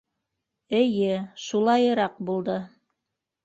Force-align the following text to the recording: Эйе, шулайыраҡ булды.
Эйе, 0.79 1.11
шулайыраҡ 1.45 2.19
булды. 2.31 2.61